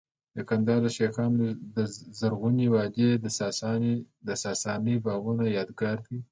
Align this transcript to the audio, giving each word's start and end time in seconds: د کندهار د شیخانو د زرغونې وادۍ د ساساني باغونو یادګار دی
د 0.35 0.37
کندهار 0.49 0.81
د 0.83 0.87
شیخانو 0.97 1.45
د 1.75 1.77
زرغونې 2.19 2.67
وادۍ 2.73 3.07
د 4.27 4.29
ساساني 4.45 4.95
باغونو 5.05 5.45
یادګار 5.57 5.97
دی 6.05 6.17